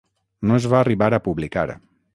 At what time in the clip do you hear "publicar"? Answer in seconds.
1.29-1.69